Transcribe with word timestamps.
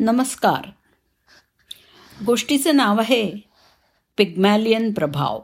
नमस्कार. 0.00 0.70
गोष्टीचं 2.26 2.76
नाव 2.76 3.00
आहे 3.00 3.32
पिग्मॅलियन 4.16 4.92
प्रभाव. 4.92 5.40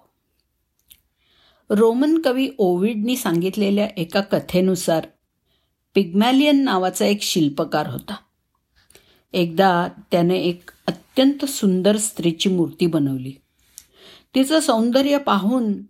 रोमन 1.71 2.19
कवी 2.19 2.49
ओविडनी 2.59 3.17
सांगितलेल्या 3.17 3.89
एका 3.97 4.21
कथेनुसार 4.21 5.07
पिग्मॅलियन 5.95 6.65
नावाचा 6.65 7.07
एक 7.07 7.23
शिल्पकार 7.23 7.87
होता. 7.87 8.17
एकदा 9.33 9.89
त्याने 10.11 10.39
एक 10.39 10.71
अत्यंत 10.87 11.45
सुंदर 11.45 11.97
स्त्रीची 11.97 12.49
मूर्ती 12.49 12.87
बनवली. 12.87 13.33
तिचं 14.35 14.61
सौंदर्य 14.61 15.19
पाहून 15.19 15.83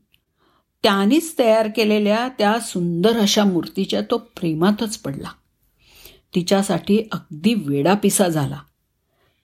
त्यानेच 0.83 1.35
तयार 1.39 1.69
केलेल्या 1.77 2.29
त्या 2.39 2.61
सुंदर 2.61 3.19
अशा 3.19 3.45
मूर्तीच्या 3.45 4.01
तो 4.01 4.19
प्रेमातच 4.19 4.99
पडला. 4.99 5.29
तिच्यासाठी 6.35 7.03
अगदी 7.13 7.55
वेडापिसा 7.55 8.29
झाला. 8.29 8.59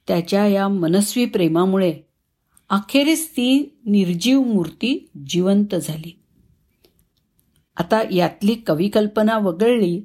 त्याच्या 0.08 0.46
या 0.46 0.68
मनस्वी 0.68 1.26
प्रेमामुळे 1.26 2.00
अखेरीस 2.70 3.30
ती 3.32 3.78
निर्जीव 3.86 4.42
मूर्ती 4.42 5.10
जिवंत 5.26 5.74
झाली. 5.74 6.22
आता 7.76 8.14
यातली 8.14 8.54
कविकल्पना 8.54 9.38
वगळली 9.38 10.02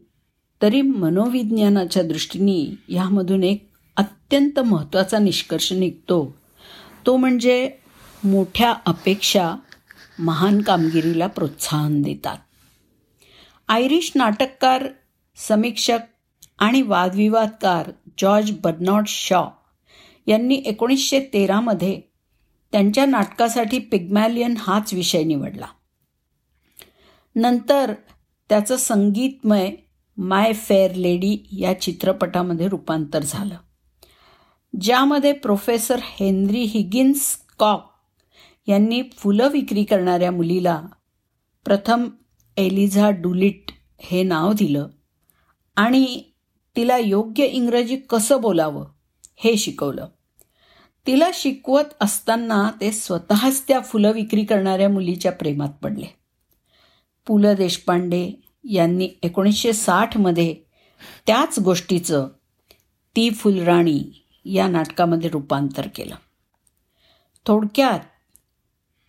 तरी 0.62 0.82
मनोविज्ञानाच्या 0.82 2.04
दृष्टीने 2.04 2.94
यामधून 2.94 3.44
एक 3.44 3.70
अत्यंत 3.98 4.60
महत्त्वाचा 4.60 5.20
निष्कर्ष 5.20 5.74
निघतो. 5.74 6.36
तो 7.06 7.18
म्हणजे 7.18 7.72
मोठ्या 8.24 8.74
अपेक्षा 8.86 9.56
महान 10.20 10.62
कामगिरीला 10.62 11.28
प्रोत्साहन 11.28 12.02
देतात. 12.02 12.38
आयरिश 13.68 14.12
नाटककार 14.16 14.88
समीक्षक 15.36 16.00
आणि 16.60 16.82
वादविवादकार 16.82 17.92
जॉर्ज 18.18 18.52
बर्नॉड 18.64 19.04
शॉ 19.08 19.46
यांनी 20.28 20.56
एकोणीसशे 20.56 21.20
तेरामध्ये 21.34 22.02
त्यांच्या 22.72 23.06
नाटकासाठी 23.06 23.80
पिग्मॅलियन 23.80 24.56
हाच 24.58 24.94
विषय 24.94 25.24
निवडला. 25.24 25.66
नंतर 27.36 27.94
त्याचं 28.50 28.76
संगीतमय 28.76 29.72
माय 30.18 30.54
फेअर 30.54 30.94
लेडी 30.94 31.48
या 31.52 31.82
चित्रपटामध्ये 31.82 32.68
रूपांतर 32.68 33.20
झालं. 33.20 33.56
ज्यामध्ये 34.82 35.32
प्रोफेसर 35.32 36.00
हेनरी 36.04 36.64
हिगिन्स 36.64 37.38
कॉक 37.60 37.92
यांनी 38.68 39.02
फुलं 39.18 39.48
विक्री 39.48 39.84
करणाऱ्या 39.84 40.32
मुलीला 40.32 40.82
प्रथम 41.66 42.10
एलिझा 42.58 43.10
डुलिट 43.10 43.72
हे 44.00 44.24
नाव 44.24 44.54
दिलं 44.54 44.88
आणि 45.76 46.24
तिला 46.76 46.98
योग्य 46.98 47.46
इंग्रजी 47.46 47.96
कसं 47.96 48.42
बोलावं 48.42 48.86
हे 49.36 49.58
शिकवलं. 49.58 50.08
तिला 51.08 51.30
शिकवत 51.34 51.84
असताना 52.02 52.72
ते 52.82 52.92
स्वतःच 52.92 53.68
त्या 53.68 53.80
फुलं 53.80 54.12
विक्री 54.12 54.46
करणाऱ्या 54.46 54.90
मुलीच्या 54.90 55.32
प्रेमात 55.32 55.70
पडले. 55.84 56.06
पु 57.28 57.38
ल 57.38 57.54
देशपांडे 57.54 58.42
यांनी 58.64 59.10
एकोणीसशे 59.24 59.74
साठमध्ये 59.74 60.56
त्याच 61.28 61.60
गोष्टीचं 61.60 62.28
ती 63.16 63.30
फुलराणी 63.30 64.26
या 64.46 64.68
नाटकामध्ये 64.68 65.30
रूपांतर 65.30 65.88
केलं. 65.96 66.16
थोडक्यात 67.46 68.00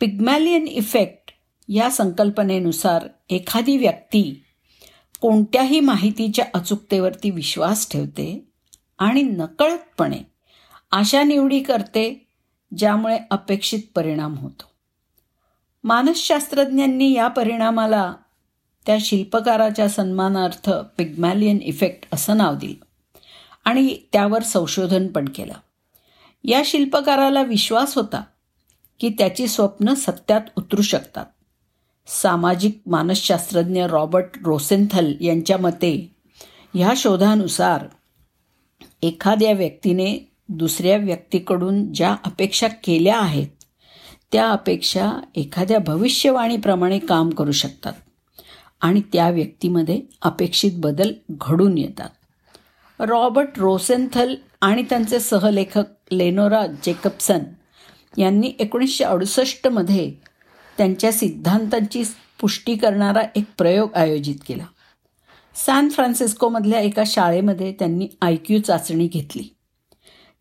पिग्मॅलियन 0.00 0.68
इफेक्ट 0.68 1.32
या 1.68 1.90
संकल्पनेनुसार 1.90 3.08
एखादी 3.30 3.76
व्यक्ती 3.76 4.42
कोणत्याही 5.20 5.80
माहितीच्या 5.80 6.44
अचूकतेवरती 6.54 7.30
विश्वास 7.30 7.90
ठेवते 7.90 8.48
आणि 8.98 9.22
नकळतपणे 9.22 10.18
अशा 10.90 11.22
निवडी 11.22 11.60
करते 11.60 12.26
ज्यामुळे 12.76 13.18
अपेक्षित 13.30 13.80
परिणाम 13.94 14.34
होतो. 14.34 14.64
मानसशास्त्रज्ञांनी 15.84 17.12
या 17.12 17.28
परिणामाला 17.28 18.14
त्या 18.86 18.96
शिल्पकाराच्या 19.00 19.88
सन्मानार्थ 19.88 20.70
पिग्मॅलियन 20.70 21.58
इफेक्ट 21.62 22.08
असं 22.12 22.36
नाव 22.36 22.56
दिलं 22.56 22.84
आणि 23.64 23.98
त्यावर 24.12 24.42
संशोधन 24.42 25.06
पण 25.06 25.28
केलं. 25.28 25.54
या 26.44 26.62
शिल्पकाराला 26.64 27.42
विश्वास 27.42 27.94
होता 27.94 28.22
की 29.00 29.08
त्याची 29.08 29.46
स्वप्न 29.46 29.94
सत्यात 29.94 30.40
उतरू 30.56 30.82
शकतात. 30.82 31.26
सामाजिक 32.06 32.80
मानसशास्त्रज्ञ 32.86 33.84
रॉबर्ट 33.86 34.26
रोसेंथल 34.44 35.12
यांच्या 35.20 35.58
मते 35.58 36.12
ह्या 36.74 36.92
शोधानुसार 36.96 37.84
एखाद्या 39.02 39.52
व्यक्तीने 39.52 40.18
दुसऱ्या 40.48 40.96
व्यक्तीकडून 40.96 41.92
ज्या 41.92 42.16
अपेक्षा 42.24 42.68
केल्या 42.68 43.18
आहेत 43.18 43.46
त्या 44.32 44.50
अपेक्षा 44.50 45.12
एखाद्या 45.34 45.78
भविष्यवाणीप्रमाणे 45.78 46.98
काम 46.98 47.30
करू 47.30 47.52
शकतात 47.52 47.92
आणि 48.80 49.00
त्या 49.12 49.30
व्यक्तीमध्ये 49.30 50.00
अपेक्षित 50.22 50.72
बदल 50.76 51.12
घडून 51.30 51.78
येतात. 51.78 52.08
रॉबर्ट 53.00 53.48
रोसेन्थल 53.56 54.34
आणि 54.60 54.82
त्यांचे 54.82 55.20
सहलेखक 55.20 55.84
लेनोरा 56.12 56.66
जेकबसन 56.66 57.38
यांनी 58.16 58.52
एकोणीसशे 58.58 59.04
अडुसष्टमध्ये 59.04 60.12
त्यांच्या 60.78 61.12
सिद्धांतांची 61.12 62.04
पुष्टी 62.40 62.76
करणारा 62.76 63.20
एक 63.36 63.44
प्रयोग 63.58 63.94
आयोजित 63.94 64.36
केला. 64.48 64.64
सॅन 65.54 65.88
फ्रान्सिस्कोमधल्या 65.88 66.80
एका 66.80 67.02
शाळेमध्ये 67.06 67.72
त्यांनी 67.72 68.08
आय 68.22 68.36
क्यू 68.36 68.60
चाचणी 68.60 69.06
घेतली. 69.06 69.42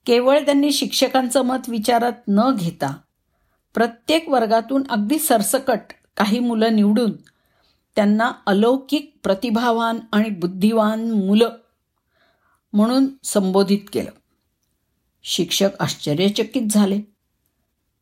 केवळ 0.05 0.39
त्यांनी 0.39 0.71
शिक्षकांचं 0.71 1.41
मत 1.41 1.69
विचारात 1.69 2.13
न 2.27 2.55
घेता 2.59 2.97
प्रत्येक 3.73 4.29
वर्गातून 4.29 4.83
अगदी 4.89 5.19
सरसकट 5.19 5.79
काही 6.17 6.39
मुलं 6.39 6.75
निवडून 6.75 7.11
त्यांना 7.95 8.31
अलौकिक 8.45 9.15
प्रतिभावान 9.23 9.99
आणि 10.11 10.29
बुद्धिवान 10.29 11.11
मुलं 11.11 11.49
म्हणून 12.73 13.07
संबोधित 13.23 13.79
केलं. 13.93 14.11
शिक्षक 15.23 15.69
आश्चर्यचकित 15.79 16.61
झाले. 16.69 17.14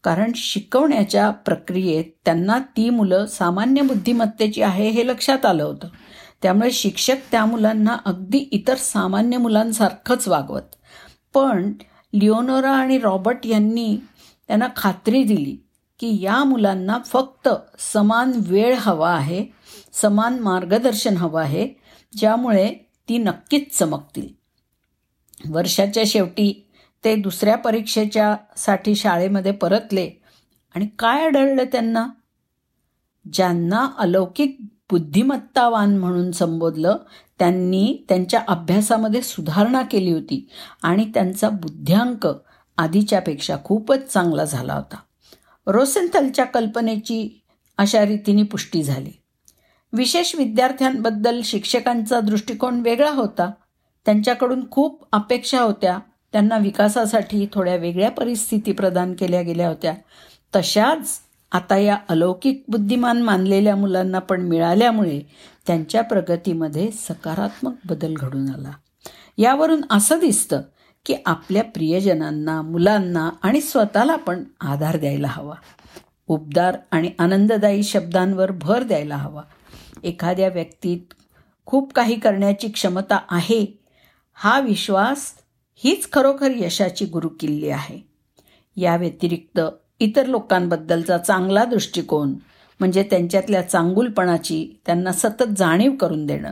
कारण 0.04 0.32
शिकवण्याच्या 0.36 1.30
प्रक्रियेत 1.30 2.04
त्यांना 2.26 2.60
ती 2.60 2.90
मुलं 2.90 3.26
सामान्य 3.26 3.82
बुद्धिमत्तेची 3.82 4.62
आहे 4.62 4.90
हे 4.90 5.08
लक्षात 5.08 5.46
आलं 5.46 5.64
होतं. 5.64 5.88
त्यामुळे 6.42 6.72
शिक्षक 6.72 7.16
त्या 7.32 7.46
मुलांना 7.46 7.98
अगदी 8.06 8.38
इतर 8.38 8.76
सामान्य 8.76 9.38
मुलांसारखंच 9.38 10.28
वागवत. 10.28 10.62
पण 11.34 11.74
लिओनोरा 12.14 12.72
आणि 12.72 12.98
रॉबर्ट 12.98 13.46
यांनी 13.46 13.98
त्यांना 14.48 14.68
खात्री 14.76 15.24
दिली 15.24 15.58
की 16.00 16.24
या 16.24 16.44
मुलांना 16.44 16.98
फक्त 17.06 17.50
समान 17.80 18.32
वेळ 18.36 18.76
हवा 18.80 19.14
आहे 19.14 19.46
समान 19.94 20.40
मार्गदर्शन 20.40 21.18
हवं 21.18 21.42
आहे 21.42 21.68
ज्यामुळे 22.18 22.74
ती 23.10 23.18
नक्कीच 23.18 23.78
चमकतील. 23.78 24.28
वर्षाच्या 25.50 26.04
शेवटी 26.08 26.63
ते 27.06 27.16
दुसऱ्या 27.16 27.58
परीक्षेच्या 27.58 28.36
साठी 28.58 28.96
शाळेमध्ये 28.96 29.52
परतले. 29.52 30.12
आणि 30.76 30.88
काय 31.00 31.26
आढळलं 31.26 31.64
त्यांना? 31.64 32.08
ज्यांना 33.34 33.90
अलौकिक 33.98 34.58
बुद्धिमत्तावान 34.92 35.98
म्हणून 35.98 36.32
संबोधलं 36.32 36.98
त्यांनी 37.40 38.06
त्यांच्या 38.10 38.42
अभ्यासामध्ये 38.48 39.22
सुधारणा 39.22 39.82
केली 39.82 40.12
होती 40.12 40.50
आणि 40.84 41.12
त्यांचा 41.14 41.50
बुद्ध्यांक 41.50 42.28
आधीच्यापेक्षा 42.78 43.58
खूपच 43.64 44.14
चांगला 44.14 44.46
झाला 44.46 44.74
होता. 44.74 44.96
रोसेंथलच्या 45.68 46.46
कल्पनेची 46.46 47.42
अशा 47.78 48.06
रीतीने 48.06 48.44
पुष्टी 48.44 48.84
झाली. 48.84 49.12
विशेष 49.94 50.36
विद्यार्थ्यांबद्दल 50.36 51.42
शिक्षकांचा 51.44 52.20
दृष्टिकोन 52.20 52.80
वेगळा 52.80 53.12
होता. 53.12 53.52
त्यांच्याकडून 54.06 54.70
खूप 54.72 55.08
अपेक्षा 55.12 55.62
होत्या. 55.62 56.00
त्यांना 56.34 56.58
विकासासाठी 56.58 57.48
थोड्या 57.54 57.76
वेगळ्या 57.76 58.12
परिस्थिती 58.12 58.72
प्रदान 58.72 59.14
केल्या 59.14 59.42
गेल्या 59.42 59.68
होत्या. 59.68 59.94
तशाच 60.56 61.20
आता 61.52 61.78
या 61.78 61.98
अलौकिक 62.10 62.64
बुद्धिमान 62.68 63.22
मानलेल्या 63.22 63.76
मुलांना 63.76 64.20
पण 64.20 64.42
मिळाल्यामुळे 64.42 65.22
त्यांच्या 65.68 66.02
प्रगतीमध्ये 66.02 66.92
सकारात्मक 66.92 67.74
बदल 67.86 68.14
घडून 68.18 68.50
आला. 68.50 68.72
यावरून 69.38 69.82
असं 69.90 70.20
दिसतं 70.20 70.62
की 71.06 71.16
आपल्या 71.26 71.64
प्रियजनांना 71.64 72.62
मुलांना 72.62 73.30
आणि 73.42 73.62
स्वतःला 73.62 74.16
पण 74.16 74.44
आधार 74.62 74.98
द्यायला 74.98 75.28
हवा. 75.28 75.56
उबदार 76.28 76.78
आणि 76.92 77.12
आनंददायी 77.20 77.84
शब्दांवर 77.84 78.52
भर 78.52 78.84
द्यायला 78.84 79.16
हवा. 79.16 79.42
एखाद्या 80.04 80.48
व्यक्तीत 80.48 81.14
खूप 81.66 81.94
काही 81.94 82.20
करण्याची 82.20 82.68
क्षमता 82.68 83.20
आहे 83.30 83.80
हा 84.34 84.60
विश्वास 84.60 85.34
हीच 85.84 86.10
खरोखर 86.14 86.52
यशाची 86.56 87.06
गुरुकिल्ली 87.06 87.70
आहे. 87.70 88.00
या 88.76 88.96
व्यतिरिक्त 88.96 89.60
इतर 90.00 90.26
लोकांबद्दलचा 90.26 91.18
चांगला 91.18 91.66
दृष्टिकोन 91.66 92.34
म्हणजे 92.80 93.04
त्यांच्यातल्या 93.04 93.62
चांगुलपणाची 93.62 94.80
त्यांना 94.86 95.12
सतत 95.12 95.44
जाणीव 95.58 95.92
करून 95.92 96.26
देणं 96.26 96.52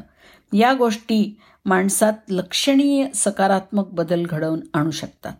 या 0.53 0.73
गोष्टी 0.73 1.39
माणसात 1.65 2.13
लक्षणीय 2.29 3.07
सकारात्मक 3.15 3.87
बदल 3.87 4.25
घडवून 4.25 4.59
आणू 4.73 4.91
शकतात. 4.91 5.31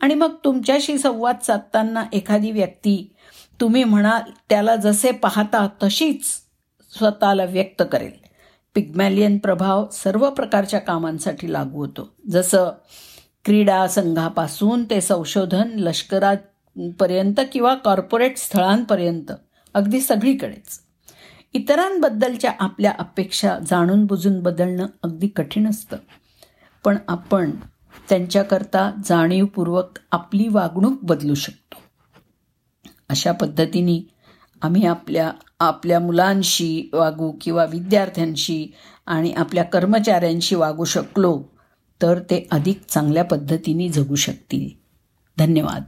आणि 0.00 0.14
मग 0.14 0.34
तुमच्याशी 0.44 0.98
संवाद 0.98 1.36
साधताना 1.42 2.04
एखादी 2.12 2.50
व्यक्ती 2.50 3.14
तुम्ही 3.60 3.84
म्हणाल 3.84 4.30
त्याला 4.48 4.76
जसे 4.76 5.10
पाहता 5.10 5.68
तशीच 5.82 6.24
स्वतःला 6.98 7.44
व्यक्त 7.44 7.82
करेल. 7.92 8.12
पिग्मॅलियन 8.74 9.38
प्रभाव 9.38 9.86
सर्व 9.92 10.30
प्रकारच्या 10.30 10.80
कामांसाठी 10.80 11.52
लागू 11.52 11.78
होतो. 11.78 12.14
जसं 12.30 12.68
क्रीडा 13.46 13.88
संघापासून 13.88 14.84
ते 14.84 15.00
संशोधन 15.00 15.68
लष्करापर्यंत 15.68 17.40
किंवा 17.52 17.74
कॉर्पोरेट 17.74 18.36
स्थळांपर्यंत 18.36 19.32
अगदी 19.74 20.00
सगळीकडेच. 20.00 20.80
इतरांबद्दलच्या 21.52 22.52
आपल्या 22.60 22.92
अपेक्षा 22.98 23.58
जाणून 23.70 24.04
बुजून 24.04 24.40
बदलणं 24.40 24.86
अगदी 25.02 25.28
कठीण 25.28 25.70
असतं. 25.70 25.96
पण 26.84 26.96
आपण 27.08 27.50
त्यांच्याकरता 28.08 28.90
जाणीवपूर्वक 29.04 29.98
आपली 30.12 30.48
वागणूक 30.48 30.98
बदलू 31.02 31.34
शकतो. 31.34 31.78
अशा 33.08 33.32
पद्धतीने 33.32 34.08
आम्ही 34.62 34.86
आपल्या 34.86 35.32
आपल्या 35.60 36.00
मुलांशी 36.00 36.90
वागू 36.92 37.32
किंवा 37.40 37.64
विद्यार्थ्यांशी 37.64 38.74
आणि 39.06 39.32
आपल्या 39.32 39.64
कर्मचाऱ्यांशी 39.64 40.54
वागू 40.54 40.84
शकलो 40.84 41.42
तर 42.02 42.18
ते 42.18 42.48
अधिक 42.50 42.80
चांगल्या 42.88 43.24
पद्धतीने 43.24 43.88
जगू 43.88 44.14
शकतील. 44.14 44.68
धन्यवाद. 45.38 45.82